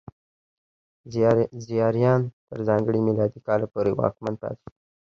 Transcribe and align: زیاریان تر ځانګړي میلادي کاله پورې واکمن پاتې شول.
زیاریان 1.69 2.21
تر 2.49 2.59
ځانګړي 2.67 2.99
میلادي 3.07 3.39
کاله 3.47 3.65
پورې 3.73 3.91
واکمن 3.99 4.33
پاتې 4.41 4.61
شول. 4.71 4.79